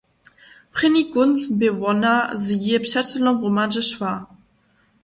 Prěni 0.73 1.03
kónc 1.13 1.39
bě 1.57 1.69
wona 1.81 2.15
z 2.43 2.45
jeje 2.61 2.77
přećelom 2.85 3.35
hromadźe 3.41 3.81
šła. 3.89 4.13